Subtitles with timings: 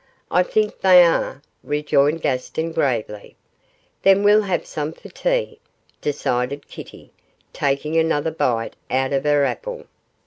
[0.31, 3.35] 'I think they are,' rejoined Gaston, gravely.
[4.01, 5.59] 'Then we'll have some for tea,'
[6.01, 7.11] decided Kitty,
[7.53, 9.85] taking another bite out of her apple.